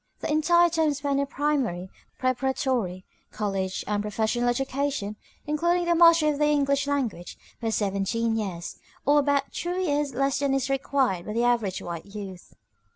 The 0.21 0.31
entire 0.31 0.67
time 0.67 0.91
spent 0.95 1.19
in 1.19 1.27
primary, 1.27 1.91
preparatory, 2.17 3.05
college, 3.31 3.83
and 3.85 4.01
professional 4.01 4.49
education, 4.49 5.15
including 5.45 5.85
the 5.85 5.93
mastery 5.93 6.29
of 6.31 6.39
the 6.39 6.45
English 6.45 6.87
language, 6.87 7.37
was 7.61 7.75
seventeen 7.75 8.35
years, 8.35 8.77
or 9.05 9.19
about 9.19 9.51
two 9.51 9.75
years 9.79 10.15
less 10.15 10.39
than 10.39 10.55
is 10.55 10.71
required 10.71 11.27
by 11.27 11.33
the 11.33 11.43
average 11.43 11.83
white 11.83 12.07
youth. 12.07 12.55